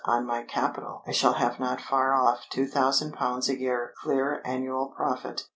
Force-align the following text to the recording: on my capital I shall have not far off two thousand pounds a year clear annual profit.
on 0.03 0.25
my 0.25 0.41
capital 0.41 1.03
I 1.05 1.11
shall 1.11 1.33
have 1.33 1.59
not 1.59 1.79
far 1.79 2.15
off 2.15 2.47
two 2.49 2.65
thousand 2.65 3.11
pounds 3.13 3.49
a 3.49 3.59
year 3.59 3.93
clear 4.01 4.41
annual 4.43 4.87
profit. 4.97 5.43